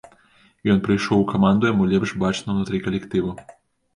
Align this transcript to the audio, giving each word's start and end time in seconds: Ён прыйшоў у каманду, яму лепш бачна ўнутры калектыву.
Ён 0.73 0.79
прыйшоў 0.87 1.19
у 1.23 1.27
каманду, 1.33 1.69
яму 1.71 1.83
лепш 1.91 2.13
бачна 2.23 2.47
ўнутры 2.55 2.79
калектыву. 2.87 3.35